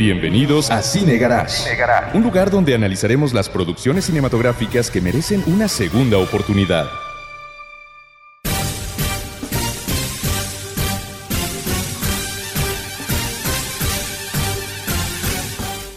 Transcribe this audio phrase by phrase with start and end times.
[0.00, 1.76] Bienvenidos a Cine Garage,
[2.14, 6.86] un lugar donde analizaremos las producciones cinematográficas que merecen una segunda oportunidad.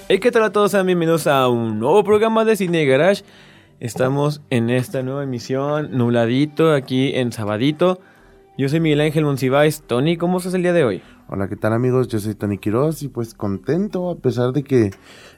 [0.09, 0.71] Hey, ¿qué tal a todos?
[0.71, 3.23] Sean bienvenidos a un nuevo programa de Cine Garage.
[3.79, 8.01] Estamos en esta nueva emisión, nubladito, aquí en Sabadito.
[8.55, 9.81] Yo soy Miguel Ángel Monsiváis.
[9.81, 11.02] Tony, ¿cómo estás el día de hoy?
[11.27, 12.07] Hola, ¿qué tal amigos?
[12.07, 14.91] Yo soy Tony Quiroz y pues contento a pesar de que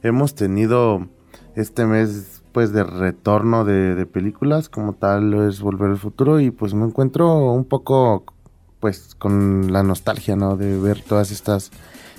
[0.04, 1.08] hemos tenido
[1.55, 6.52] este mes pues de retorno de, de películas como tal es Volver al Futuro y
[6.52, 8.26] pues me encuentro un poco
[8.82, 10.58] pues con la nostalgia, ¿no?
[10.58, 11.71] De ver todas estas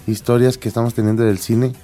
[0.06, 1.74] historias que estamos teniendo del cine.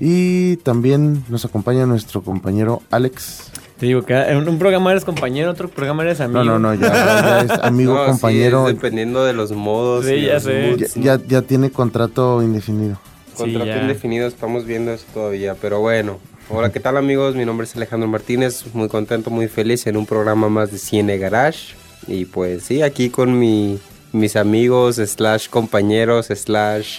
[0.00, 3.52] Y también nos acompaña nuestro compañero Alex.
[3.80, 6.44] Te digo que en un programa eres compañero, otro programa eres amigo.
[6.44, 8.68] No, no, no, ya, ya es amigo, No, sí, compañero.
[8.68, 10.04] es dependiendo de los modos.
[10.04, 10.68] Sí, ya los sé.
[10.70, 10.94] moods.
[10.96, 13.00] ya, ya, ya tiene contrato indefinido.
[13.36, 16.18] Contrato Sí, indefinido, estamos viendo eso todavía, pero bueno.
[16.50, 17.36] Hola, ¿qué tal amigos?
[17.36, 21.16] Mi nombre es Alejandro Martínez, muy contento, muy feliz en un programa más de Cine
[21.16, 21.74] Garage.
[22.06, 23.78] Y pues sí, aquí con mi,
[24.12, 26.98] mis amigos, slash compañeros, slash,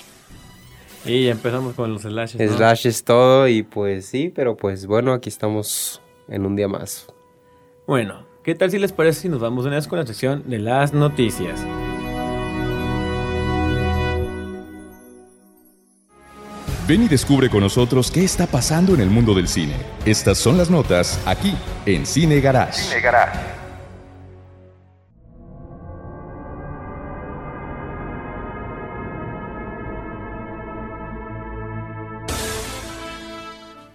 [1.06, 2.50] Y ya empezamos con los slashes.
[2.52, 2.58] ¿no?
[2.58, 3.48] slash es todo.
[3.48, 6.02] Y pues sí, pero pues bueno, aquí estamos
[6.32, 7.08] en un día más.
[7.86, 10.60] Bueno, ¿qué tal si les parece si nos vamos una vez con la sección de
[10.60, 11.64] las noticias?
[16.88, 19.76] Ven y descubre con nosotros qué está pasando en el mundo del cine.
[20.06, 21.54] Estas son las notas aquí
[21.86, 22.82] en Cine Garage.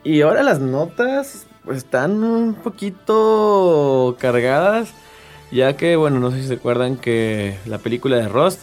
[0.07, 4.91] Y ahora las notas pues, están un poquito cargadas,
[5.51, 8.61] ya que, bueno, no sé si se acuerdan que la película de Rust,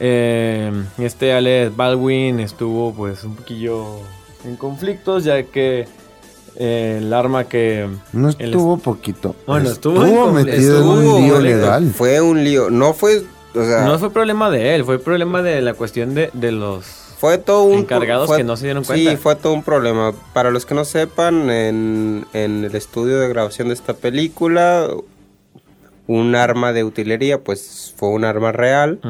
[0.00, 4.00] eh, este Alec Baldwin estuvo pues un poquillo
[4.44, 5.88] en conflictos, ya que
[6.56, 7.88] eh, el arma que...
[8.12, 9.34] No el estuvo poquito.
[9.46, 11.90] Bueno, estuvo metido estuvo en un lío legal.
[11.90, 15.62] Fue un lío, no fue, o sea, No fue problema de él, fue problema de
[15.62, 17.05] la cuestión de, de los...
[17.18, 19.10] Fue todo un encargados fue- que no se dieron cuenta.
[19.10, 20.12] Sí, fue todo un problema.
[20.34, 24.88] Para los que no sepan, en, en el estudio de grabación de esta película,
[26.06, 29.00] un arma de utilería, pues fue un arma real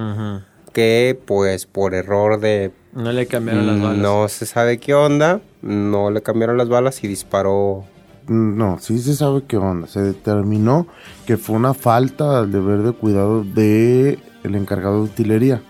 [0.73, 3.99] que, pues, por error de No le cambiaron las balas.
[3.99, 7.85] no se sabe qué onda, no le cambiaron las balas y disparó.
[8.29, 9.87] No, sí se sabe qué onda.
[9.89, 10.87] Se determinó
[11.27, 15.63] que fue una falta al deber de cuidado de el encargado de utilería.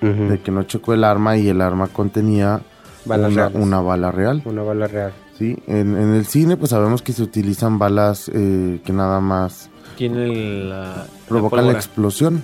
[0.00, 2.60] De que no checó el arma y el arma contenía
[3.06, 4.42] Balas una, bala real.
[4.44, 5.12] Una bala real.
[5.38, 9.68] Sí, en, en el cine pues sabemos que se utilizan balas eh, que nada más
[9.96, 11.06] Tiene la...
[11.28, 12.42] provocan la, explosión,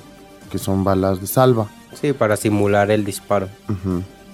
[0.50, 1.68] que son balas de salva.
[1.94, 3.48] Sí, para simular el disparo.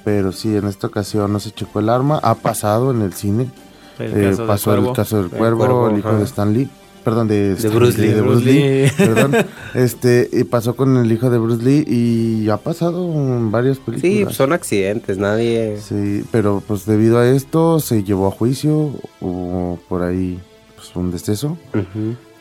[0.05, 2.19] Pero sí, en esta ocasión no se checó el arma.
[2.23, 3.51] Ha pasado en el cine.
[3.99, 6.19] El Eh, pasó el caso del El cuervo, cuervo, el hijo ajá.
[6.19, 6.69] de Stan Lee.
[7.09, 8.91] Perdón, de, Stan Bruce Lee, de Bruce Lee.
[8.97, 9.37] Perdón.
[9.75, 13.83] Este, y pasó con el hijo de Bruce Lee y ha pasado en varias Sí,
[13.87, 14.35] películas.
[14.35, 15.79] son accidentes, nadie...
[15.81, 20.39] Sí, pero pues debido a esto se llevó a juicio, hubo por ahí
[20.77, 21.57] pues, un deceso.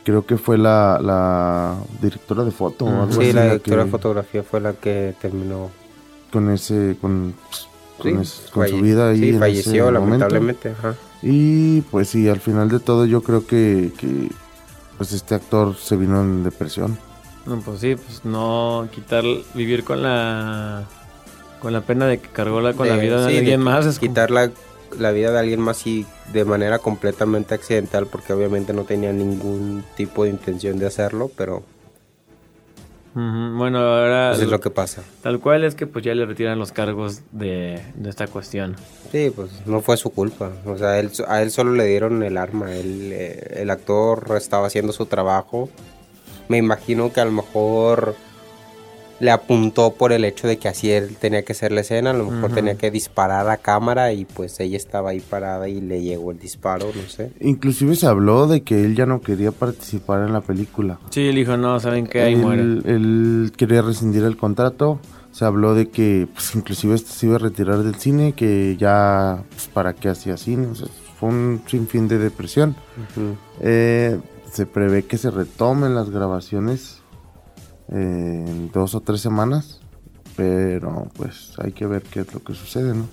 [0.04, 2.94] Creo que fue la, la directora de foto Ujú.
[2.94, 5.70] algo Sí, así la directora de fotografía fue la que terminó
[6.32, 7.66] con ese, con, pues,
[7.98, 9.20] con, Sí, ese- con su vida ahí.
[9.20, 10.70] Sí, falleció lamentablemente.
[10.70, 10.94] ajá.
[11.22, 14.28] Y pues sí, al final de todo yo creo que, que
[14.98, 16.98] pues este actor se vino en depresión.
[17.46, 20.84] No, pues sí, pues no quitar, vivir con la
[21.60, 23.86] con la pena de que cargó la, con la vida de sí, alguien más.
[23.86, 24.50] Es como- Quitar la,
[24.98, 29.82] la vida de alguien más y de manera completamente accidental, porque obviamente no tenía ningún
[29.96, 31.62] tipo de intención de hacerlo, pero
[33.14, 35.02] Ujú, Bueno, ahora eso es lo que pasa.
[35.22, 38.76] tal cual es que pues ya le retiran los cargos de, de esta cuestión.
[39.10, 40.50] Sí, pues no fue su culpa.
[40.66, 42.72] O sea, él, a él solo le dieron el arma.
[42.74, 45.68] Él, eh, el actor estaba haciendo su trabajo.
[46.48, 48.14] Me imagino que a lo mejor
[49.20, 52.10] le apuntó por el hecho de que así él tenía que hacer la escena.
[52.10, 55.80] A lo mejor tenía que disparar a cámara y pues ella estaba ahí parada y
[55.80, 57.32] le llegó el disparo, no sé.
[57.40, 60.98] Inclusive se habló de que él ya no quería participar en la película.
[61.10, 62.22] Sí, él dijo, no, ¿saben qué?
[62.22, 62.62] Ahí él, muere.
[62.62, 65.00] él quería rescindir el contrato,
[65.32, 69.42] se habló de que pues, inclusive este se iba a retirar del cine, que ya
[69.50, 70.88] pues, para qué hacía cine, o sea,
[71.18, 72.76] fue un sinfín de depresión.
[73.60, 74.18] Eh,
[74.52, 76.97] se prevé que se retomen las grabaciones
[77.90, 79.80] en dos o tres semanas,
[80.36, 83.06] pero pues hay que ver qué es lo que sucede, ¿no?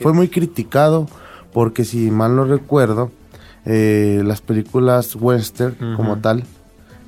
[0.00, 1.06] Fue muy criticado
[1.52, 3.10] porque si mal no recuerdo,
[3.64, 6.44] eh, las películas western como tal,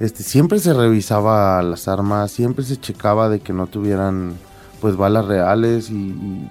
[0.01, 4.35] este, siempre se revisaba las armas, siempre se checaba de que no tuvieran
[4.81, 6.51] pues balas reales y, y,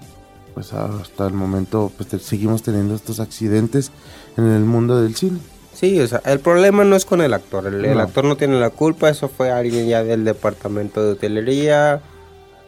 [0.53, 3.91] pues hasta el momento pues te- seguimos teniendo estos accidentes
[4.37, 5.39] en el mundo del cine.
[5.73, 7.67] Sí, o sea, el problema no es con el actor.
[7.67, 9.09] El, actor no tiene la culpa.
[9.09, 12.01] Eso fue alguien ya del departamento de hotelería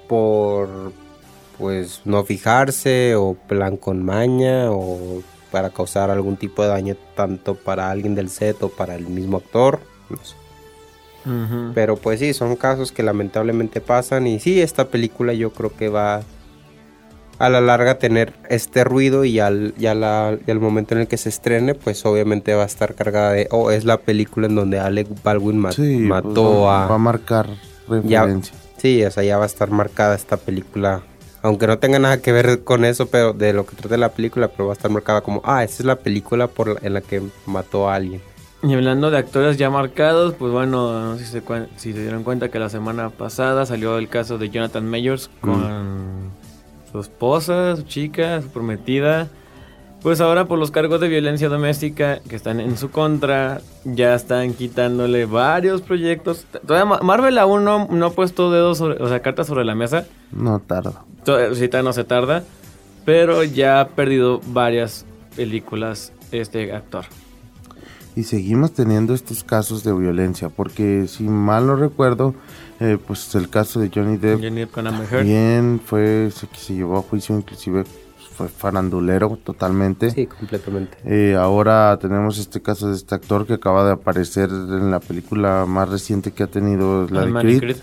[0.08, 0.92] por,
[1.58, 5.22] pues, no fijarse o plan con maña o
[5.52, 9.38] para causar algún tipo de daño tanto para alguien del set o para el mismo
[9.38, 9.80] actor.
[10.10, 10.36] no sé.
[11.74, 15.90] Pero pues sí, son casos que lamentablemente pasan y sí, esta película yo creo que
[15.90, 16.22] va
[17.40, 21.02] a la larga tener este ruido y al, y a la- y al momento en
[21.02, 24.48] el que se estrene, pues obviamente va a estar cargada de, oh, es la película
[24.48, 26.88] en donde Alec Baldwin Sí, pues, mató va, a...
[26.88, 27.48] va a marcar
[28.04, 28.56] ya, referencia.
[28.78, 31.02] sí, o sea, ya va a estar marcada esta película,
[31.42, 34.48] aunque no tenga nada que ver con eso, pero de lo que trata la película,
[34.48, 37.02] pero va a estar marcada como, ah, esta es la película por la- en la
[37.02, 38.22] que mató a alguien.
[38.64, 41.42] Y hablando de actores ya marcados, pues bueno, no sé si se,
[41.76, 46.32] si se dieron cuenta que la semana pasada salió el caso de Jonathan Mayors con
[46.96, 49.28] su esposa, su chica, su prometida.
[50.02, 54.54] Pues ahora por los cargos de violencia doméstica que están en su contra, ya están
[54.54, 56.46] quitándole varios proyectos.
[56.68, 60.06] Todavía Marvel aún no, no ha puesto dedos, sobre- o sea, cartas sobre la mesa.
[60.32, 61.04] No tarda.
[61.24, 62.44] Todavía no se tarda,
[63.04, 65.06] pero ya ha perdido varias
[65.36, 67.06] películas este actor.
[68.16, 72.34] Y seguimos teniendo estos casos de violencia, porque si mal no recuerdo,
[72.80, 74.88] eh, pues el caso de Johnny Depp Johnny Depp con
[75.24, 77.84] bien fue, se, llevó a juicio, inclusive
[78.36, 80.12] fue farandulero totalmente.
[80.12, 80.98] Sí, completamente.
[81.06, 85.66] Eh, ahora tenemos este caso de este actor que acaba de aparecer en la película
[85.66, 87.78] más reciente que ha tenido, la de y Creed.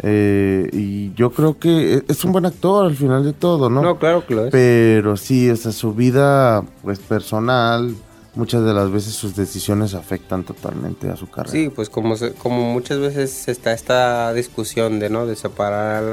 [0.00, 3.82] Eh, y yo creo que e- es un buen actor al final de todo, ¿no?
[3.82, 4.52] No, claro que lo es.
[4.52, 7.96] Pero sí, o sea, su vida pues personal,
[8.38, 11.52] muchas de las veces sus decisiones afectan totalmente a su carrera.
[11.52, 15.26] Sí, pues como, se- como muchas veces está esta discusión de, ¿no?
[15.26, 16.04] De separar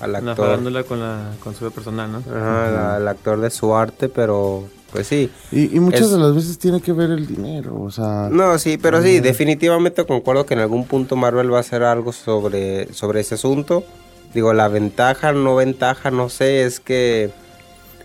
[0.00, 0.36] al, actor.
[0.36, 2.18] farándula con, la, con su vida personal, ¿no?
[2.18, 5.28] Ajá, la- al actor de su arte, pero pues sí.
[5.52, 8.28] Y, y muchas Es- de las veces tiene que ver el dinero, o sea...
[8.30, 12.12] No, sí, pero sí, definitivamente concuerdo que en algún punto Marvel va a hacer algo
[12.12, 13.84] sobre, sobre ese asunto.
[14.34, 17.30] Digo, la ventaja, no ventaja, no sé, es que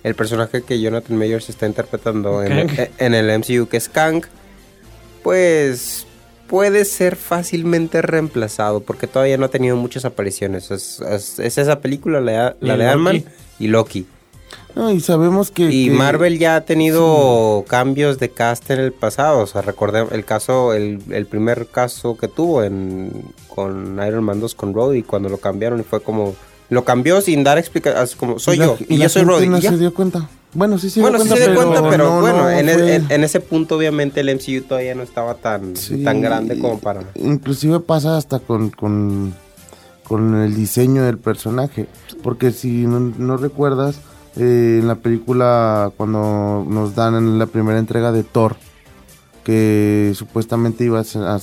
[0.06, 4.24] el personaje que Jonathan Majors está interpretando en, en el MCU, que es Kang,
[5.24, 6.06] pues
[6.48, 10.70] puede ser fácilmente reemplazado porque todavía no ha tenido muchas apariciones.
[10.72, 12.86] Es, es- es esa película, la, la de.
[12.88, 13.26] Ant-Man
[13.60, 14.06] y Loki.
[14.76, 15.64] No, y sabemos que...
[15.72, 19.40] Y que- Marvel ya ha tenido cambios de cast en el pasado.
[19.40, 23.12] O sea, recordemos el caso, el, el primer caso que tuvo en,
[23.48, 26.36] con Iron Man 2 con Rhodey cuando lo cambiaron y fue como.
[26.70, 29.48] Lo cambió sin dar explicaciones, como soy la- yo y yo soy Rhodey.
[29.50, 30.28] no se dio cuenta.
[30.54, 32.70] Bueno, sí se Bueno, dio sí cuenta, se dio cuenta, pero no, bueno, no en,
[32.70, 36.58] fue- en- en ese punto obviamente el MCU todavía no estaba tan, Sí, tan grande
[36.58, 37.02] como para...
[37.16, 39.34] Inclusive pasa hasta con, con,
[40.08, 41.88] con el diseño del personaje.
[42.24, 43.98] Porque si no, no recuerdas,
[44.38, 48.56] eh, en la película cuando nos dan en la primera entrega de Thor,
[49.44, 51.36] que supuestamente iba a hacer- a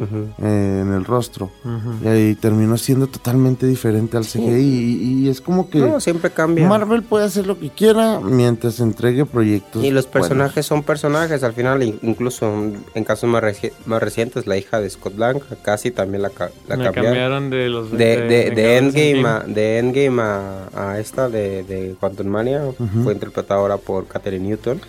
[0.00, 1.50] eh, en el rostro.
[1.64, 2.04] Ujú.
[2.04, 4.40] Y ahí terminó siendo totalmente diferente al CGI.
[4.60, 6.68] Y, y es como que No, siempre cambia.
[6.68, 9.82] Marvel puede hacer lo que quiera mientras entregue proyectos.
[9.84, 10.28] Y los buenos.
[10.28, 12.52] personajes son personajes, al final, in- incluso
[12.94, 16.50] en casos más, reci- más recientes, la hija de Scott Lang, casi también la, ca-
[16.68, 17.04] la La cambiaron.
[17.04, 21.62] cambiaron de los De, de, de Vengadores Endgame, a, de Endgame a, a esta de,
[21.64, 22.62] de Quantum Mania
[23.02, 24.80] fue interpretada ahora por Catherine Newton.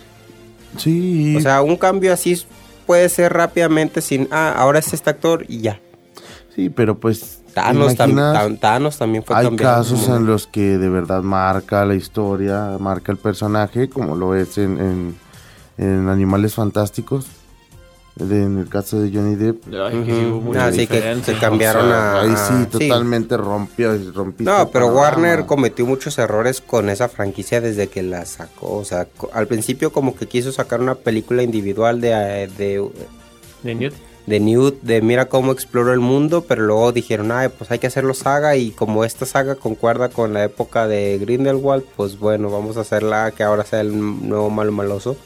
[0.76, 2.40] Sí, O sea, un cambio así
[2.90, 5.78] puede ser rápidamente sin, ah, ahora es este actor y ya.
[6.56, 7.38] sí, pero pues.
[7.46, 8.36] ¿te Thanos, tam- imaginas?
[8.36, 13.12] tam- Thanos también fue Hay casos en los que de verdad marca la historia, marca
[13.12, 15.16] el personaje, como lo es en, en,
[15.78, 17.26] en Animales Fantásticos.
[18.16, 19.64] De- en el caso de Johnny Depp.
[19.72, 20.46] Ay, que sí hubo Ujú.
[20.48, 22.88] mucha Ah, que se cambiaron O sea, a- Ahí sí, sí.
[22.88, 23.92] totalmente rompió.
[24.14, 24.88] rompiste No, pero.
[24.88, 28.76] Warner cometió muchos errores con esa franquicia desde que la sacó.
[28.76, 32.88] O sea, al principio como que quiso sacar una película individual de, eh, de,
[33.62, 33.94] De Newt.
[34.26, 37.86] de Newt, de mira cómo exploró el mundo, pero luego dijeron, ay, pues hay que
[37.86, 42.76] hacerlo saga y como esta saga concuerda con la época de Grindelwald, pues bueno, vamos
[42.76, 43.96] a hacerla que ahora sea el
[44.28, 45.16] nuevo malo maloso.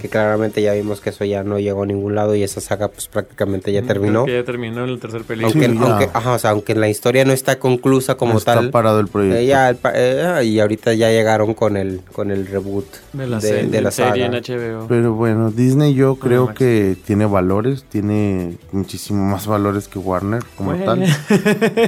[0.00, 2.88] Que claramente ya vimos que eso ya no llegó a ningún lado y esa saga
[2.88, 4.24] pues prácticamente ya terminó.
[4.24, 5.52] Creo que ya terminó en la tercera película.
[5.52, 8.70] Aunque, Sí, aunque, ajá, o sea, aunque la historia no está conclusa como Está tal.
[8.70, 9.38] parado el proyecto.
[9.38, 13.26] eh, ya el pa- eh, y ahorita ya llegaron con el con el reboot de
[13.26, 14.42] la, de, serie, de la serie en saga.
[14.80, 14.86] HBO.
[14.88, 20.70] Pero bueno, Disney yo creo que tiene valores, tiene muchísimo más valores que Warner como
[20.70, 20.84] Bueno.
[20.86, 21.04] tal.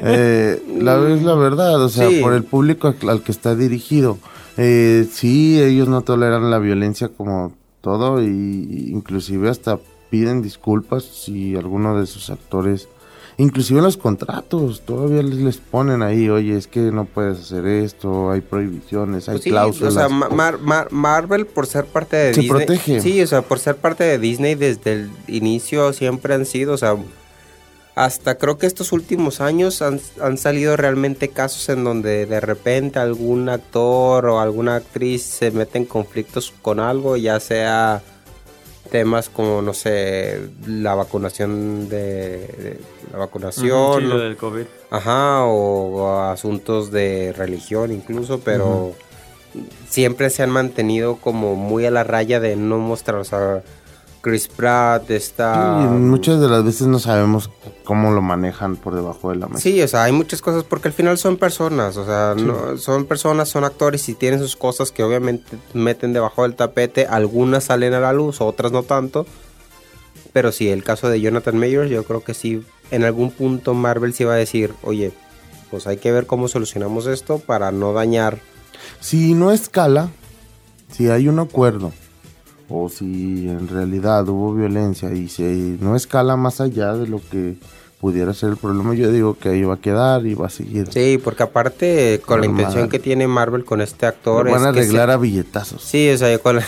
[0.05, 2.21] Eh, la es la verdad, o sea, Sí.
[2.21, 4.19] por el público al, al que está dirigido.
[4.57, 9.79] Eh, sí, ellos no toleran la violencia como todo y inclusive hasta
[10.11, 12.87] piden disculpas si alguno de sus actores,
[13.39, 17.65] inclusive en los contratos, todavía les, les ponen ahí, oye, es que no puedes hacer
[17.67, 19.97] esto, hay prohibiciones, hay Pues sí, cláusulas.
[19.97, 22.59] o sea, Ma- Mar- Mar- Marvel por ser parte de Se Disney.
[22.67, 23.01] protege.
[23.01, 26.79] Sí, o sea, por ser parte de Disney desde el inicio siempre han sido, o
[26.79, 26.95] sea,
[27.95, 32.99] hasta creo que estos últimos años han, han salido realmente casos en donde de repente
[32.99, 38.03] algún actor o alguna actriz se mete en conflictos con algo, ya sea
[38.91, 42.81] temas como, no sé, la vacunación de, de-
[43.13, 44.09] la vacunación.
[44.19, 44.65] Del COVID.
[44.91, 48.95] Ajá, o, o asuntos de religión incluso, pero
[49.89, 53.63] siempre se han mantenido como muy a la raya de no mostrar, o sea,
[54.23, 55.79] Chris Pratt está...
[55.83, 57.51] Sí, muchas de las veces no sabemos
[57.85, 59.61] cómo lo manejan por debajo de la mesa.
[59.61, 63.05] Sí, o sea, hay muchas cosas porque al final son personas, o sea, no- son
[63.07, 67.93] personas, son actores y tienen sus cosas que obviamente meten debajo del tapete, algunas salen
[67.95, 69.27] a la luz, otras no tanto.
[70.33, 74.15] Pero sí, el caso de Jonathan Mayers, yo creo que sí, en algún punto Marvel
[74.15, 75.13] sí va a decir, oye,
[75.71, 78.39] pues hay que ver cómo solucionamos esto para no dañar.
[79.01, 80.11] Si no escala,
[80.91, 81.93] si hay un acuerdo,
[82.73, 87.57] o si en realidad hubo violencia y si no escala más allá de lo que
[88.01, 90.89] pudiera ser el problema, yo digo que ahí va a quedar y va a seguir.
[90.93, 94.71] Sí, porque aparte con la intención que tiene Marvel con este Lo actor van a
[94.71, 95.83] es que se- arreglar a billetazos.
[95.85, 96.63] Sí, o sea, yo con la,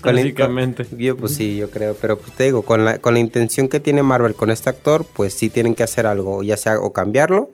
[0.00, 0.86] con la- Básicamente.
[0.98, 3.78] yo pues sí, yo creo, pero pues te digo, con la, con la intención que
[3.78, 7.50] tiene Marvel con este actor, pues sí tienen que hacer algo, ya sea o cambiarlo,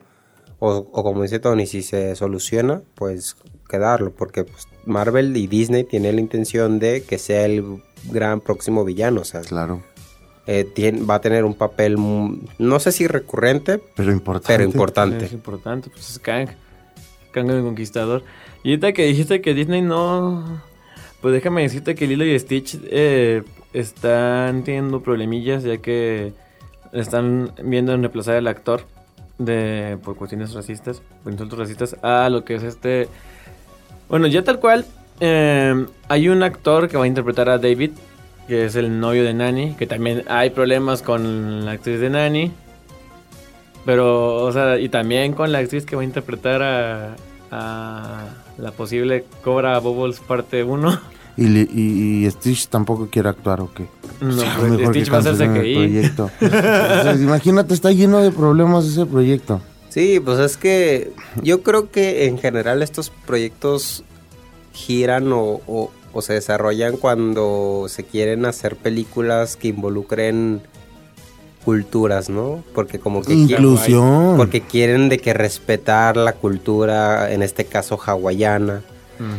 [0.57, 3.35] o, o como dice Tony, si se soluciona, pues
[3.69, 8.83] quedarlo, porque pues, Marvel y Disney tienen la intención de que sea el gran próximo
[8.83, 9.81] villano, o sea, Claro,
[10.47, 10.65] eh,
[11.07, 14.53] va a tener un papel, no sé si recurrente, pero importante.
[14.53, 15.25] pero Es importante.
[15.33, 16.49] importante, pues es Kang.
[17.31, 18.23] Kang el Conquistador.
[18.63, 20.61] Y ahorita que dijiste que Disney no...
[21.21, 26.31] Pues déjame decirte que Lilo y Stitch eh, están teniendo problemillas ya que
[26.93, 28.81] están viendo en reemplazar al actor
[29.39, 33.09] de por cuestiones racistas, por insultos racistas, a lo que es este...
[34.09, 34.85] Bueno, ya tal cual,
[35.19, 37.91] eh, hay un actor que va a interpretar a David,
[38.47, 42.51] que es el novio de Nani, que también hay problemas con la actriz de Nani.
[43.85, 47.15] Pero, o sea, y también con la actriz que va a interpretar a,
[47.51, 48.25] a
[48.57, 50.99] la posible Cobra Bubbles parte 1.
[51.37, 53.85] Y, y, y Stitch tampoco quiere actuar o qué.
[54.19, 56.25] No, pues, mejor que Stitch va a proyecto.
[56.41, 59.61] O sea, imagínate, está lleno de problemas ese proyecto.
[59.97, 61.11] Sí, pues es que
[61.41, 64.03] yo creo que en general estos proyectos
[64.71, 70.61] giran o, o- o se desarrollan cuando se quieren hacer películas que involucren
[71.65, 72.63] culturas, ¿no?
[72.75, 74.37] Porque como que quieren, Inclusión.
[74.37, 78.83] porque quieren de que respetar la cultura, en este caso hawaiana,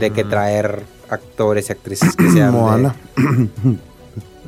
[0.00, 3.78] de que traer actores y actrices que sean de-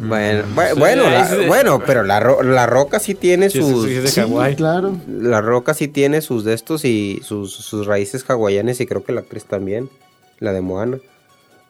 [0.00, 3.94] Bueno, Sí, bueno, la, bueno, pero la, Ro- la Roca sí tiene Sí, sus sí,
[3.96, 4.56] es de Sí, Hawái.
[4.56, 4.96] claro.
[5.08, 9.12] la Roca sí tiene sus de estos y sus, sus raíces hawaianas y creo que
[9.12, 9.88] la actriz también,
[10.38, 10.98] la de Moana.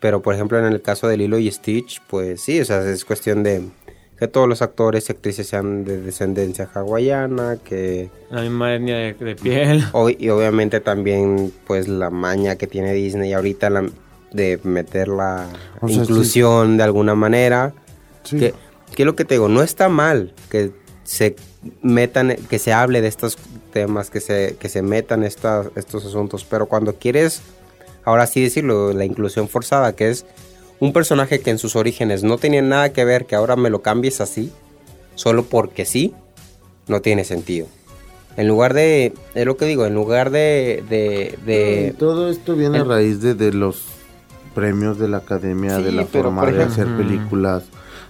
[0.00, 3.04] Pero por ejemplo en el caso de Lilo y Stitch, pues sí, o sea, es
[3.04, 3.62] cuestión de
[4.18, 9.14] que todos los actores y actrices sean de descendencia hawaiana, que La misma etnia de,
[9.14, 9.82] de piel.
[10.18, 13.90] y obviamente también pues la maña que tiene Disney ahorita la-
[14.32, 15.49] de meter la
[15.80, 17.72] O sea, inclusión de alguna manera.
[18.30, 18.38] Sí.
[18.38, 18.54] Que,
[18.94, 20.72] que lo que te digo, no está mal que
[21.04, 21.37] se
[21.82, 23.37] metan, que se hable de estos
[23.72, 27.42] temas, que se, que se metan estos asuntos, pero cuando quieres,
[28.04, 30.26] ahora sí decirlo, la inclusión forzada, que es
[30.78, 33.82] un personaje que en sus orígenes no tenía nada que ver, que ahora me lo
[33.82, 34.52] cambies así,
[35.14, 36.14] solo porque sí,
[36.87, 37.66] no tiene sentido.
[38.37, 42.84] En lugar de, es lo que digo, en lugar de, de, todo esto viene a
[42.84, 43.87] raíz de, de los
[44.54, 47.64] premios de la academia, Sí, de la pero, forma de hacer películas,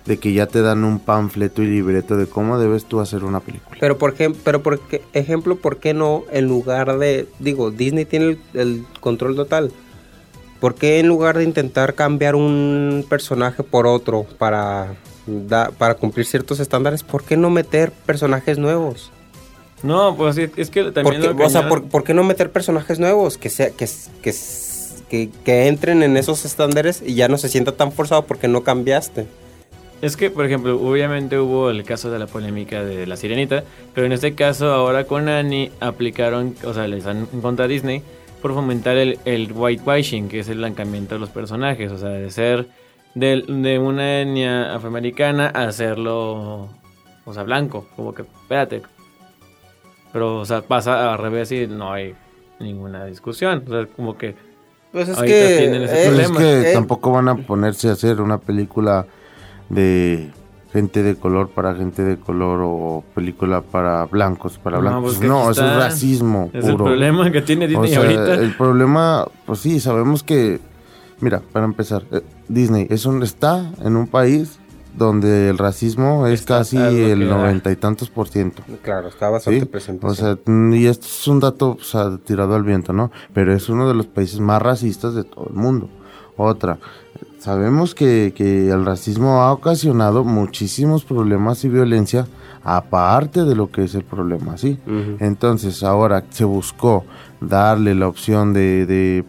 [0.06, 3.40] de que ya te dan un panfleto y libreto de cómo debes tú hacer una
[3.40, 3.76] película.
[3.80, 8.04] Pero por ejemplo, pero por qué- ejemplo, ¿por qué no en lugar de, digo, Disney
[8.06, 9.70] tiene el, el control total?
[10.58, 14.94] ¿Por qué en lugar de intentar cambiar un personaje por otro para,
[15.26, 19.10] da- para cumplir ciertos estándares, ¿por qué no meter personajes nuevos?
[19.82, 21.22] No, pues es que ¿Por también...
[21.22, 23.38] qué, lo o sea, ¿por, por qué no meter personajes nuevos?
[23.38, 23.88] Que, sea, que,
[24.22, 28.62] que, que entren en esos estándares y ya no se sienta tan forzado porque no
[28.62, 29.26] cambiaste.
[30.02, 33.64] Es que, por ejemplo, obviamente hubo el caso de la polémica de la sirenita,
[33.94, 38.02] pero en este caso ahora con Annie aplicaron, o sea, les en contra a Disney
[38.40, 42.30] por fomentar el, el whitewashing, que es el blancamiento de los personajes, o sea, de
[42.30, 42.68] ser
[43.14, 46.68] de, de una etnia afroamericana a hacerlo,
[47.24, 48.82] o sea, blanco, como que, espérate.
[50.12, 52.14] Pero, o sea, pasa al revés y no hay
[52.58, 54.34] ninguna discusión, o sea, como que
[54.92, 56.38] Pues es Ahorita que, tienen ese eh, Pero es problema.
[56.62, 59.06] que eh, tampoco van a ponerse a hacer una película
[59.70, 60.30] de
[60.72, 65.16] gente de color para gente de color o película para blancos para No, blancos.
[65.16, 68.34] pues No, aquí eso es racismo es el problema que tiene O Disney sea, ahorita.
[68.34, 70.60] el problema, pues sí, sabemos que,
[71.20, 74.58] mira, para empezar, eh, Disney es un, está en un país
[74.96, 78.62] donde el racismo es Está casi el noventa y tantos por ciento.
[78.82, 79.66] Claro, está bastante ¿sí?
[79.66, 80.04] presente.
[80.06, 83.10] O sea, mm, y esto es un dato o sea, tirado al viento, ¿no?
[83.32, 85.88] Pero es uno de los países más racistas de todo el mundo.
[86.36, 86.78] Otra,
[87.40, 92.26] sabemos que, que el racismo ha ocasionado muchísimos problemas y violencia,
[92.62, 94.78] aparte de lo que es el problema, ¿sí?
[95.18, 97.04] Entonces, ahora se buscó
[97.40, 99.24] darle la opción de, de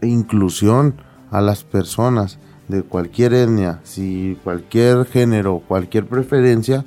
[0.00, 0.94] inclusión
[1.30, 2.38] a las personas
[2.68, 6.84] de cualquier etnia, si cualquier género, cualquier preferencia,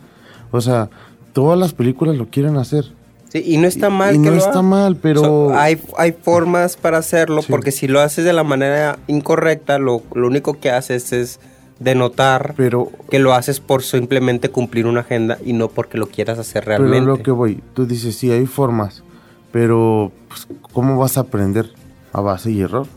[0.52, 0.90] o sea,
[1.32, 2.99] todas las películas lo quieren hacer.
[3.30, 6.12] Sí, y no está mal y que no lo está mal, pero So, hay, hay
[6.14, 7.48] formas para hacerlo, Sí.
[7.52, 11.40] porque si lo haces de la manera incorrecta, lo, lo único que haces es
[11.80, 16.38] denotar pero que lo haces por simplemente cumplir una agenda y no porque lo quieras
[16.38, 17.06] hacer pero realmente.
[17.06, 19.04] lo que voy, tú dices, sí, hay formas,
[19.52, 21.70] pero pues, ¿cómo vas a aprender
[22.12, 22.88] a base y error?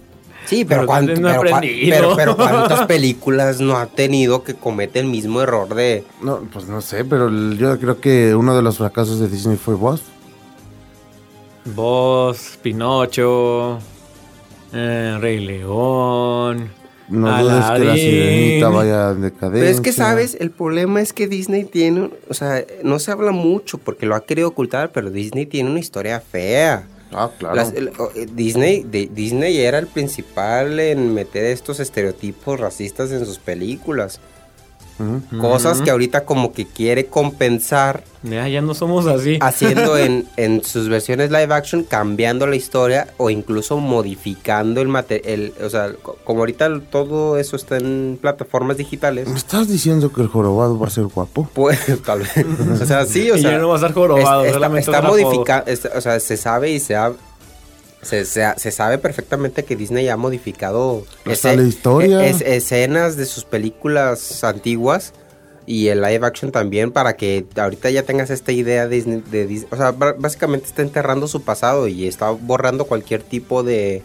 [0.46, 4.42] Sí, pero, Pero cuán- antes no he pero pero- pero cuántas películas no ha tenido
[4.42, 6.04] que comete el mismo error de...
[6.20, 9.74] No, pues no sé, pero yo creo que uno de los fracasos de Disney fue
[9.74, 10.02] Boss.
[11.64, 13.78] Voz, Pinocho,
[14.72, 16.70] eh, Rey León.
[17.08, 19.60] No dudes que la sirenita vaya en decadencia.
[19.60, 20.36] Pero es que, ¿sabes?
[20.40, 24.24] El problema es que Disney tiene, o sea, no se habla mucho porque lo ha
[24.24, 26.88] querido ocultar, pero Disney tiene una historia fea.
[27.12, 27.54] Ah, claro.
[27.56, 33.10] Las- el- o- eh, Disney, de- Disney era el principal en meter estos estereotipos racistas
[33.12, 34.18] en sus películas.
[35.40, 39.38] Cosas que ahorita como que quiere compensar Ya, ya no somos así.
[39.40, 45.52] haciendo en, en sus versiones live action, cambiando la historia o incluso modificando el material.
[45.64, 50.22] O sea, co- como ahorita todo eso está en plataformas digitales, ¿Me estás diciendo que
[50.22, 51.48] el jorobado va a ser guapo?
[51.52, 52.80] pues tal vez.
[52.80, 53.52] O sea, sí, o Y sea.
[53.52, 55.64] ya no va a estar jorobado, es- está, solamente modificado,
[55.96, 57.12] o sea, se sabe y se ha.
[58.02, 62.26] Se, se- se sabe perfectamente que Disney ha modificado Hasta la historia.
[62.26, 65.12] es- escenas de sus películas antiguas
[65.66, 69.22] y el live action también para que ahorita ya tengas esta idea de Disney.
[69.30, 74.02] de o sea, básicamente está enterrando su pasado y está borrando cualquier tipo de.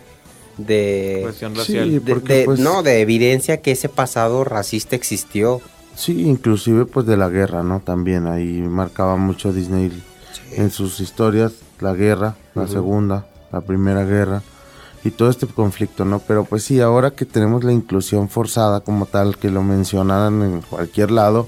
[0.57, 1.91] de, Cuestión Sí, racial.
[2.05, 5.61] de- porque, de- pues- no, de evidencia que ese pasado racista existió.
[5.95, 7.79] Sí, inclusive pues de la guerra, ¿no?
[7.79, 9.91] También ahí marcaba mucho Disney
[10.55, 14.41] en sus historias la guerra, la segunda, la primera guerra
[15.03, 16.19] y todo este conflicto, ¿no?
[16.19, 20.61] Pero pues sí, ahora que tenemos la inclusión forzada como tal, que lo mencionan en
[20.61, 21.47] cualquier lado,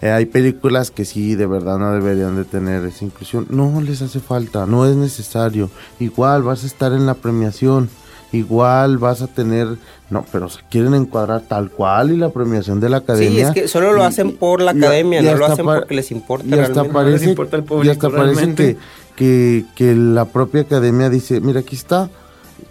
[0.00, 3.46] eh, hay películas que sí, de verdad no deberían de tener esa inclusión.
[3.50, 5.70] No les hace falta, no es necesario.
[5.98, 7.88] Igual vas a estar en la premiación,
[8.32, 9.76] igual vas a tener...
[10.10, 13.30] No, pero se quieren encuadrar tal cual y la premiación de la academia.
[13.30, 15.94] Sí, es que solo lo y- hacen por la academia, y no lo hacen porque
[15.94, 16.92] les importa y hasta realmente.
[16.92, 18.74] No les parece, importa el y hasta parece realmente.
[18.76, 18.80] que,
[19.16, 22.10] que, que la propia academia dice, mira, aquí está,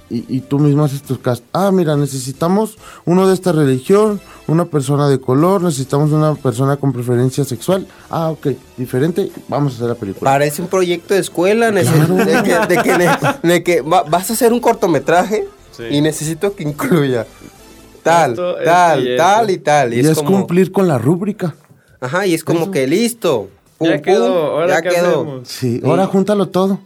[0.09, 1.43] y, y tú mismo haces tus cast.
[1.53, 6.91] Ah, mira, necesitamos uno de esta religión, una persona de color, necesitamos una persona con
[6.93, 7.87] preferencia sexual.
[8.09, 10.29] Ah, ok, diferente, vamos a hacer la película.
[10.29, 12.15] Parece un proyecto de escuela, Claro.
[12.15, 15.83] de que, de que ne- de que va- vas a hacer un cortometraje Sí.
[15.89, 17.25] y necesito que incluya
[18.03, 19.93] tal, Esto, tal, y tal y tal.
[19.93, 21.55] y es, cumplir con la rúbrica.
[22.01, 22.71] Ajá, y es como Eso.
[22.71, 23.47] que listo.
[23.83, 25.41] Pum, Ya pum, quedó, ahora ya quedó.
[25.45, 25.81] Sí, Sí.
[25.85, 26.79] ahora júntalo todo.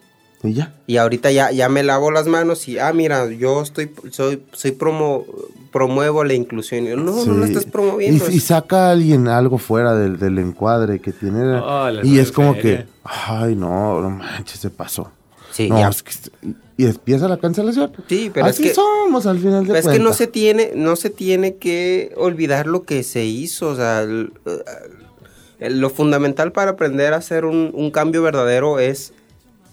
[0.43, 0.73] Y ya.
[0.85, 4.71] Y ahorita ya, ya me lavo las manos y, ah, mira, yo estoy, soy, soy
[4.71, 5.25] promo,
[5.71, 6.85] promuevo la inclusión.
[6.85, 8.23] Y yo, no, no la estás promoviendo.
[8.29, 11.39] Y, y saca a alguien algo fuera del, del encuadre que tiene.
[11.59, 12.85] Oh, y es como feria.
[12.85, 15.09] que, ay, no, no manches, se pasó.
[15.51, 15.89] Sí, No, ya.
[15.89, 16.27] es que est-
[16.79, 17.91] y empieza la cancelación.
[18.07, 18.75] Sí, pero Así es que...
[18.75, 22.67] somos al final de Pero es que no se tiene, no se tiene que olvidar
[22.67, 24.61] lo que se hizo, o sea, el- el-
[25.59, 29.13] lo fundamental para aprender a hacer un, un cambio verdadero es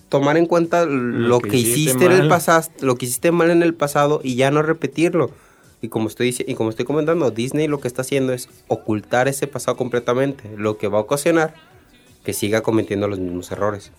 [0.08, 3.62] tomar en cuenta lo, que que, hiciste en el pasado, lo que hiciste mal en
[3.62, 5.30] el pasado y ya no repetirlo.
[5.80, 9.46] Y como estoy y como estoy comentando, Disney lo que está haciendo es ocultar ese
[9.46, 11.54] pasado completamente, lo que va a ocasionar
[12.24, 13.92] que siga cometiendo los mismos errores.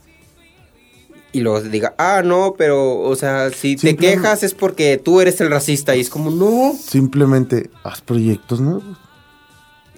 [1.32, 5.19] Y luego se diga, ah, no, pero, o sea, si te quejas es porque tú
[5.19, 5.95] eres el racista.
[5.98, 6.74] Y es como, no.
[6.80, 8.98] Simplemente haz proyectos nuevos.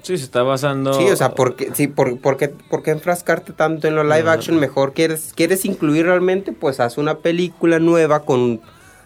[0.07, 0.93] Sí, se está basando.
[0.93, 4.05] Sí, o sea, ¿por qué, sí, por, por qué, por qué enfrascarte tanto en lo
[4.05, 4.57] live action?
[4.57, 8.61] Mejor quieres, quieres incluir realmente, pues haz una película nueva con,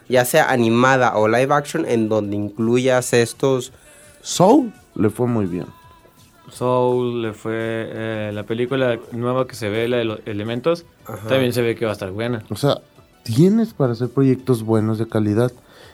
[0.07, 3.73] ya sea animada o live action, en donde incluyas estos...
[4.21, 5.65] Soul le fue muy bien.
[6.51, 7.51] Soul le fue.
[7.55, 11.29] eh, la película nueva que se ve, la de los elementos, Ajá.
[11.29, 12.43] también se ve que va a estar buena.
[12.51, 12.77] O sea,
[13.23, 15.51] tienes para hacer proyectos buenos de calidad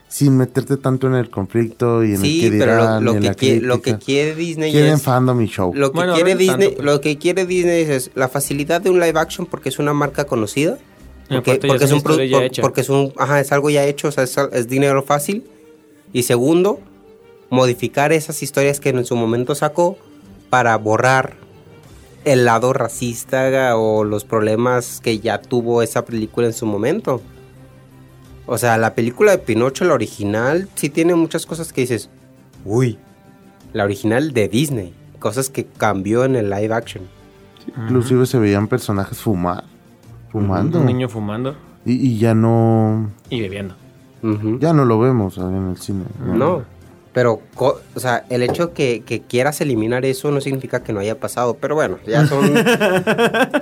[0.08, 3.14] sin meterte tanto en el conflicto y en Sí, el que pero dirán, lo, y
[3.14, 5.02] lo en que la quiere, lo que quiere Disney Quieren es...
[5.02, 5.74] fandom y show.
[5.76, 8.80] Lo que, Bueno, quiere no Disney, tanto, pero- lo que quiere Disney es la facilidad
[8.82, 10.78] de un live action porque es una marca conocida.
[11.30, 12.16] Porque, es un por-
[12.62, 15.44] porque es un ajá, es algo ya hecho, o sea, es, es dinero fácil.
[16.14, 16.80] Y segundo,
[17.50, 19.98] modificar esas historias que en su momento sacó
[20.50, 21.36] para borrar
[22.24, 27.22] el lado racista o los problemas que ya tuvo esa película en su momento.
[28.48, 32.10] O sea, la película de Pinocho, la original, sí tiene muchas cosas que dices,
[32.66, 32.98] uy,
[33.74, 37.04] la original de Disney, cosas que cambió en el live action.
[37.68, 39.66] Inclusive se veían personajes fumar,
[40.32, 40.80] fumando.
[40.80, 41.56] Un niño fumando
[41.86, 43.76] Y, y ya no, y bebiendo.
[44.60, 46.06] Ya no lo vemos en el cine.
[46.26, 46.64] No,
[47.18, 51.00] pero, co- o sea, el hecho que, que quieras eliminar eso no significa que no
[51.00, 51.58] haya pasado.
[51.60, 52.54] Pero bueno, ya son...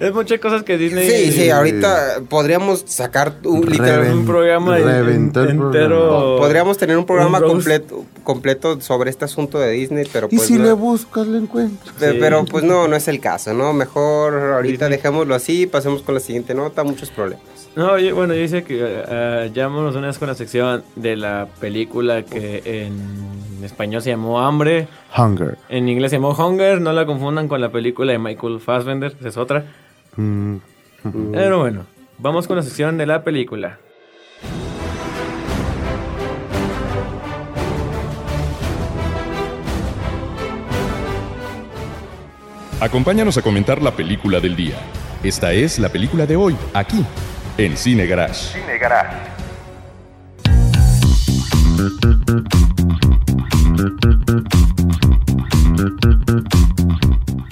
[0.00, 1.08] Es muchas cosas que Disney.
[1.08, 5.70] sí, sí, ahorita podríamos sacar un, literal- Reven- un programa entero.
[5.70, 6.36] programa.
[6.38, 10.48] Podríamos tener un programa un completo, completo sobre este asunto de Disney, pero Y pues...
[10.48, 11.94] si no- le buscas, le encuentras.
[12.00, 12.16] Sí.
[12.18, 13.72] Pero pues no, no es el caso, ¿no?
[13.72, 17.44] Mejor ahorita dejémoslo así, pasemos con la siguiente nota, muchos problemas.
[17.78, 21.46] No, yo- bueno, yo dice que ya vámonos una vez con la sección de la
[21.60, 25.56] película que en español se llamó Hambre, Hunger.
[25.68, 29.28] en inglés se llamó Hunger, no la confundan con la película de Michael Fassbender, esa
[29.28, 29.64] es otra.
[30.16, 30.56] Mm,
[31.30, 31.86] Pero bueno,
[32.18, 33.78] vamos con la sección de la película.
[42.80, 44.76] Acompáñanos a comentar la película del día.
[45.22, 47.04] Esta es la película de hoy, aquí,
[47.58, 48.56] en Cine Garage.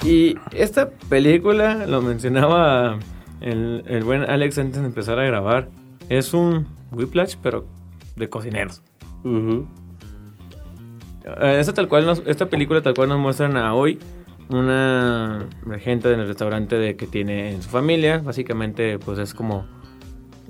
[0.03, 2.97] Y esta película, lo mencionaba
[3.41, 5.69] el, el buen Alex antes de empezar a grabar,
[6.09, 7.65] es un Whiplash, pero
[8.15, 8.81] de cocineros.
[9.25, 9.65] Eh,
[11.59, 13.99] Esta, tal cual nos- esta película tal cual nos muestran a hoy
[14.49, 15.45] una
[15.81, 18.19] gente en el restaurante de que tiene en su familia.
[18.19, 19.65] Básicamente, pues es como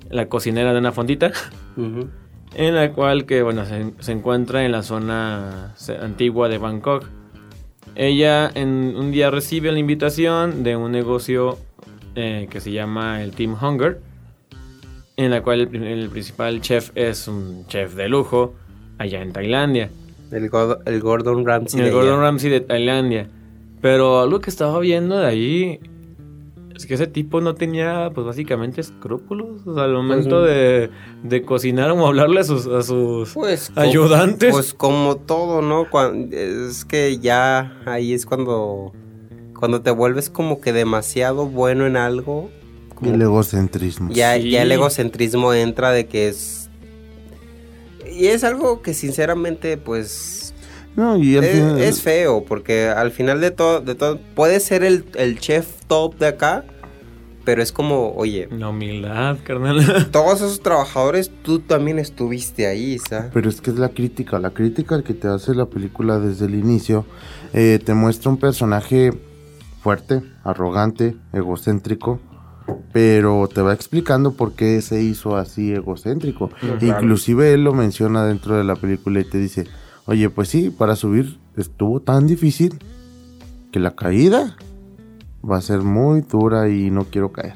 [0.09, 1.31] la cocinera de una fondita.
[2.55, 7.05] En la cual que, bueno, se, se encuentra en la zona antigua de Bangkok.
[7.95, 11.57] Ella en un día recibe la invitación de un negocio
[12.15, 13.99] eh, que se llama el Team Hunger.
[15.17, 18.53] En la cual el, pri- el principal chef es un chef de lujo
[18.99, 19.89] allá en Tailandia.
[20.31, 21.79] El, God- el Gordon Ramsay.
[21.79, 22.19] el de Gordon.
[22.19, 23.27] Ramsay de Tailandia.
[23.81, 25.79] Pero algo que estaba viendo de ahí
[26.77, 29.65] es que ese tipo no tenía, pues básicamente, escrúpulos.
[29.65, 30.89] O sea, al momento Pues, de,
[31.23, 34.51] de cocinar o hablarle a sus, a sus Pues, ayudantes.
[34.51, 35.87] Pues como todo, ¿no?
[36.31, 38.93] Es que ya ahí es cuando
[39.57, 42.51] cuando te vuelves como que demasiado bueno en algo.
[42.93, 44.11] como- El egocentrismo.
[44.11, 44.51] ya, Sí.
[44.51, 46.69] ya el egocentrismo entra de que es
[48.11, 50.46] y es algo que sinceramente pues
[50.97, 54.59] No, y al es, final- es feo porque al final de todo de todo puede
[54.59, 56.65] ser el, el chef top de acá
[57.45, 60.09] pero es como oye La humildad, carnal.
[60.11, 63.31] todos esos trabajadores tú también estuviste ahí ¿sabes?
[63.33, 66.55] Pero es que es la crítica, la crítica que te hace la película desde el
[66.55, 67.05] inicio.
[67.53, 69.13] eh, te muestra un personaje
[69.81, 72.19] fuerte, arrogante, egocéntrico,
[72.91, 76.49] pero te va explicando por qué se hizo así egocéntrico.
[76.81, 79.65] Inclusive él lo menciona dentro de la película y te dice,
[80.07, 82.79] oye, pues sí, para subir estuvo tan difícil
[83.71, 84.55] que la caída
[85.49, 87.55] va a ser muy dura y no quiero caer.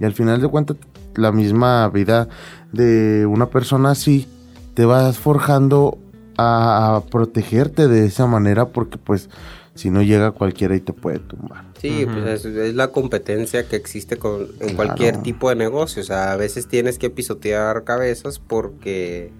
[0.00, 0.76] Y al final de cuentas,
[1.16, 2.28] la misma vida
[2.72, 4.26] de una persona así
[4.74, 5.98] te vas forjando
[6.36, 9.28] a, a protegerte de esa manera porque pues
[9.74, 11.64] si no llega cualquiera y te puede tumbar.
[11.80, 14.76] Sí, pues es, es la competencia que existe con, en Claro.
[14.76, 16.02] cualquier tipo de negocio.
[16.02, 19.32] O sea, a veces tienes que pisotear cabezas porque.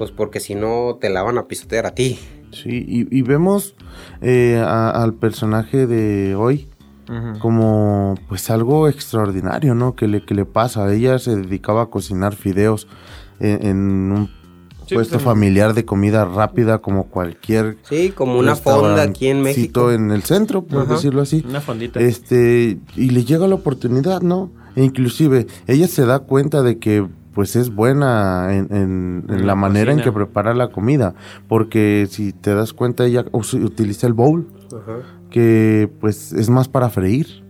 [0.00, 2.18] Pues porque si no te la van a pisotear a ti.
[2.52, 3.74] Sí, y, y vemos
[4.22, 6.68] eh, a- al personaje de hoy
[7.40, 9.94] como pues algo extraordinario, ¿no?
[9.96, 10.90] Que le, que le pasa.
[10.94, 12.88] Ella se dedicaba a cocinar fideos
[13.40, 13.76] en, en
[14.12, 14.30] un
[14.86, 19.42] Sí, puesto pues, familiar de comida rápida como cualquier Sí, como una fonda aquí en
[19.42, 19.92] México.
[19.92, 21.44] en el centro, por decirlo así.
[21.48, 22.00] Una fondita.
[22.00, 24.50] Este, y le llega la oportunidad, ¿no?
[24.76, 27.06] E inclusive ella se da cuenta de que
[27.40, 31.14] pues es buena en, en- la la manera en que prepara la comida,
[31.48, 34.98] porque si te das cuenta ella utiliza el bowl, Ajá.
[35.30, 37.42] que pues es más para freír.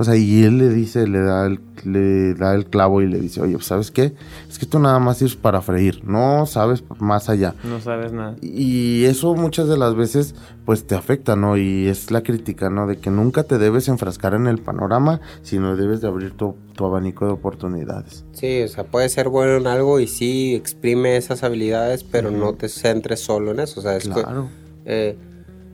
[0.00, 3.18] O sea, y él le dice, le da el, le da el clavo y le
[3.18, 4.14] dice, oye, ¿sabes qué?
[4.48, 7.56] Es que esto nada más es para freír, no sabes más allá.
[7.64, 8.36] No sabes nada.
[8.40, 11.56] Y eso muchas de las veces pues te afecta, ¿no?
[11.56, 12.86] Y es la crítica, ¿no?
[12.86, 16.84] De que nunca te debes enfrascar en el panorama, sino debes de abrir tu, tu
[16.84, 18.24] abanico de oportunidades.
[18.30, 22.52] Sí, o sea, puede ser bueno en algo y sí exprime esas habilidades, pero no
[22.54, 23.80] te centres solo en eso.
[23.80, 24.48] O sea, es, que, Claro.
[24.84, 25.18] eh,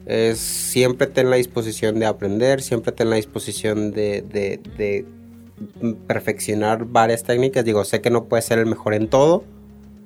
[0.07, 5.07] es siempre ten la disposición de aprender, siempre ten la disposición de, de- de
[6.07, 7.65] perfeccionar varias técnicas.
[7.65, 9.45] Digo, sé que no puedes ser el mejor en todo,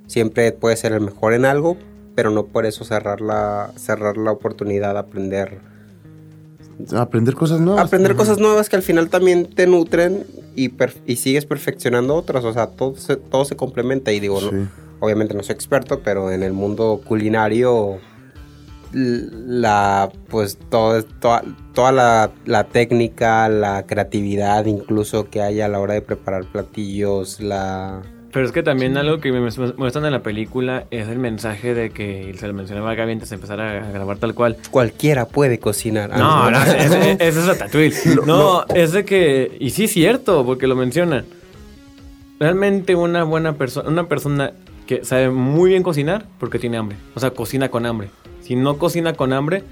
[0.06, 1.76] siempre puedes ser el mejor en algo,
[2.14, 5.58] pero no por eso cerrar la, cerrar la oportunidad de aprender
[6.94, 7.84] Aprender cosas nuevas.
[7.86, 10.70] aprender cosas nuevas que al final también te nutren y,
[11.06, 12.44] y sigues perfeccionando otras.
[12.44, 14.12] O sea, todo se, todo se complementa.
[14.12, 14.68] Y digo, no-
[15.00, 17.98] obviamente no soy experto, pero en el mundo culinario,
[18.92, 21.42] la, pues, todo, toda,
[21.74, 27.40] toda la, la técnica, la creatividad incluso que hay a la hora de preparar platillos,
[27.40, 28.02] la...
[28.30, 31.90] Pero es que también algo que me muestran en la película es el mensaje de
[31.90, 34.58] que, se lo mencionaba a Gaby antes de empezar a grabar tal cual.
[34.70, 36.10] Cualquiera puede cocinar.
[36.10, 37.96] No, Ah, no, ese, ese es Ratatouille.
[38.26, 41.24] No, es de que, y sí es cierto, porque lo menciona.
[42.38, 44.52] Realmente una buena persona, una persona
[44.88, 46.96] que sabe muy bien cocinar porque tiene hambre.
[47.14, 48.10] O sea, cocina con hambre.
[48.40, 49.62] Si no cocina con hambre,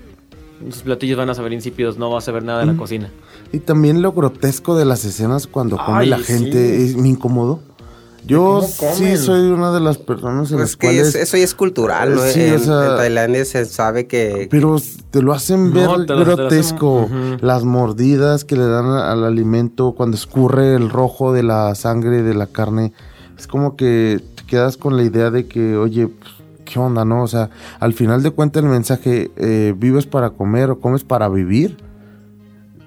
[0.70, 3.10] sus platillos van a saber insípidos, no va a saber nada de la cocina.
[3.52, 6.84] Y también lo grotesco de las escenas cuando come Ay, la gente sí.
[6.84, 7.60] es, me incomodó.
[8.26, 11.08] Yo ¿Cómo sí soy una de las personas en Pues las que cuales...
[11.08, 12.22] es- eso ya es cultural, ¿no?
[12.22, 14.48] Sí, en, o sea- en Tailandia se sabe que...
[14.50, 14.76] Pero
[15.10, 17.08] te lo hacen ver No, lo- hacen- grotesco.
[17.40, 22.34] Las mordidas que le dan al alimento cuando escurre el rojo de la sangre de
[22.34, 22.92] la carne.
[23.38, 26.30] Es como que quedas con la idea de que, oye, pues,
[26.64, 27.22] ¿qué onda, no?
[27.22, 31.28] O sea, al final de cuentas el mensaje, eh, ¿vives para comer o comes para
[31.28, 31.76] vivir?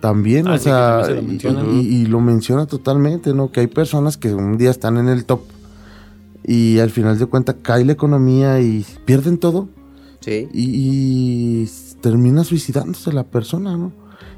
[0.01, 3.51] También, Ah, o sí, sea, también se lo y- lo menciona totalmente, ¿no?
[3.51, 5.41] Que hay personas que un día están en el top
[6.45, 9.67] y al final de cuentas cae la economía y pierden todo
[10.21, 10.47] Sí.
[10.53, 11.69] y, y
[12.01, 13.91] termina suicidándose la persona, ¿no?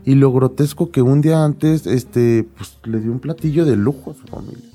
[0.04, 4.12] Y lo grotesco que un día antes, este, pues le dio un platillo de lujo
[4.12, 4.66] a su familia.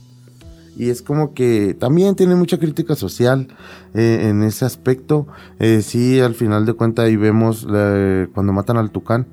[0.77, 3.49] Y es como que también tiene mucha crítica social
[3.95, 5.27] eh, en ese aspecto.
[5.59, 9.27] Eh, sí, al final de cuentas ahí vemos eh, cuando matan al tucán,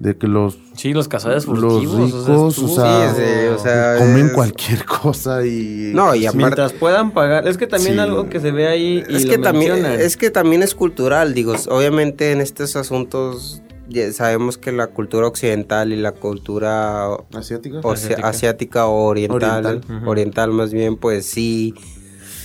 [0.00, 2.26] de que los, Sí, los cazadores los furtivos.
[2.26, 5.92] ricos, o sea, Sí, sí, o sea, comen es- cualquier cosa y...
[5.94, 6.38] No, y aparte...
[6.38, 7.46] Mientras puedan pagar.
[7.48, 8.00] Es que también Sí.
[8.00, 11.34] algo que se ve ahí y es lo que también es que también es cultural
[11.34, 13.60] digo obviamente en estos asuntos
[14.12, 17.80] sabemos que la cultura occidental y la cultura ¿Asiática?
[17.82, 18.28] o- Asiática.
[18.28, 20.52] asiática o oriental Oriental.
[20.52, 21.74] más bien pues sí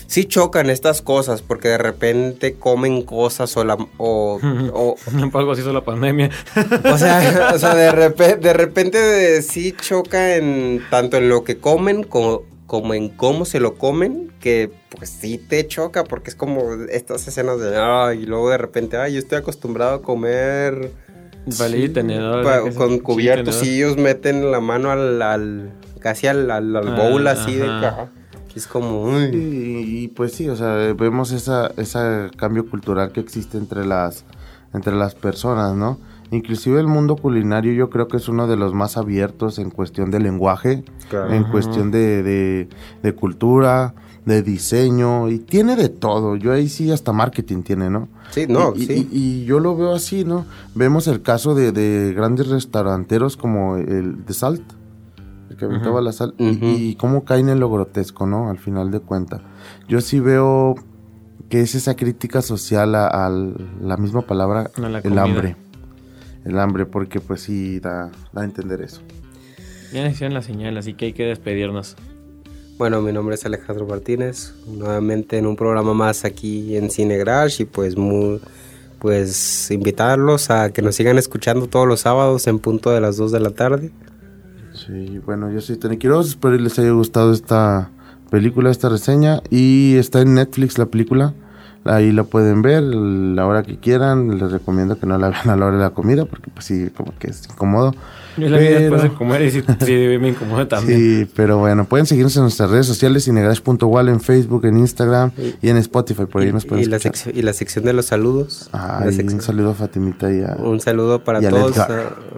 [0.07, 4.39] sí chocan estas cosas porque de repente comen cosas o la o,
[4.73, 4.95] o,
[5.33, 6.29] Algo así hizo la pandemia.
[6.93, 11.43] o sea, o sea, de repente, de repente de- sí choca en tanto en lo
[11.43, 16.29] que comen como, como en cómo se lo comen, que pues sí te choca porque
[16.29, 20.01] es como estas escenas de ay, y luego de repente, ay, yo estoy acostumbrado a
[20.03, 20.91] comer
[21.57, 22.43] Palillo y tenedor.
[22.43, 23.67] pa- sí, con cubiertos tenedor.
[23.67, 27.67] y ellos meten la mano al, al casi al, al, al Ah, bowl así de
[27.67, 27.79] ajá.
[27.79, 28.09] que ah,
[28.55, 29.23] es como uy.
[29.33, 34.25] Y, y, pues sí, o sea, vemos esa, ese cambio cultural que existe entre las,
[34.73, 35.99] entre las personas, ¿no?
[36.31, 40.09] Inclusive el mundo culinario yo creo que es uno de los más abiertos en cuestión
[40.09, 41.31] de lenguaje, Claro.
[41.31, 42.67] en cuestión de, de,
[43.03, 43.93] de cultura,
[44.25, 46.35] de diseño, y tiene de todo.
[46.35, 48.07] Yo ahí sí hasta marketing tiene, ¿no?
[48.31, 49.07] Sí, no, y, sí.
[49.11, 50.45] y- y yo lo veo así, ¿no?
[50.73, 54.63] Vemos el caso de, de grandes restauranteros como el de Salt,
[55.51, 58.49] el que aventaba la sal, y- y, cómo caen en lo grotesco, ¿no?
[58.49, 59.41] Al final de cuentas.
[59.87, 60.73] Yo sí veo
[61.49, 65.55] que es esa crítica social a, a la misma palabra, la el hambre.
[66.45, 69.01] El hambre, porque pues sí da, da a entender eso.
[69.93, 71.95] Ya hicieron la señal, así que hay que despedirnos.
[72.77, 77.63] Bueno, mi nombre es Alejandro Martínez, nuevamente en un programa más aquí en Cine Garage
[77.63, 78.41] y pues muy,
[78.99, 83.31] pues invitarlos a que nos sigan escuchando todos los sábados en punto de las 2
[83.31, 83.91] de la tarde.
[84.73, 87.91] Sí, bueno, yo soy Tony Quiroz, espero les haya gustado esta
[88.29, 91.33] película, esta reseña, y está en Netflix la película,
[91.85, 94.39] Ahí la pueden ver la hora que quieran.
[94.39, 96.89] Les recomiendo que no la vean a la hora de la comida porque pues sí,
[96.95, 97.93] como que es incómodo.
[98.37, 100.99] Yo la vi Pero- después de comer y sí, sí me incomoda también.
[100.99, 105.69] Sí, pero bueno, pueden seguirnos en nuestras redes sociales, cinegarage.wall en Facebook, en Instagram y
[105.69, 107.15] en Spotify, por ahí nos y, pueden y la escuchar.
[107.17, 108.69] sección- y la sección de los saludos.
[108.73, 110.55] Ay, La un saludo a Fatimita y a...
[110.59, 111.77] Un saludo para Y todos.
[111.77, 111.83] Eh,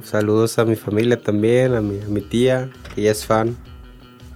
[0.04, 3.56] saludos a mi familia también, a mi, a mi tía, que ella es fan,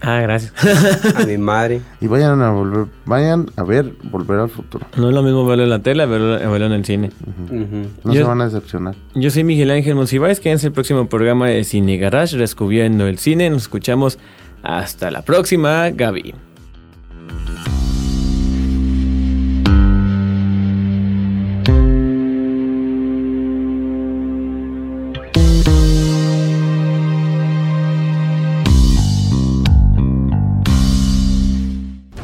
[0.02, 0.52] Ah, gracias.
[1.16, 1.82] a mi madre.
[2.00, 4.86] Y vayan a volver, vayan a ver Volver al Futuro.
[4.98, 7.12] no es lo mismo verlo en la tele, verlo, verlo en el cine.
[7.46, 7.88] Ujú.
[8.04, 8.96] No Yo- se van a decepcionar.
[9.14, 13.50] Yo soy Miguel Ángel Monsiváis, quédense el próximo programa de Cine Garage, descubriendo el cine.
[13.52, 14.18] Nos escuchamos
[14.64, 16.34] hasta la próxima, Gaby.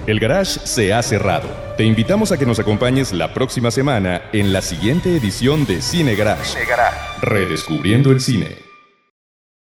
[0.07, 1.49] El garage se ha cerrado.
[1.75, 6.15] Te invitamos a que nos acompañes la próxima semana en la siguiente edición de Cine
[6.15, 6.57] Garage.
[7.21, 8.66] Redescubriendo el cine.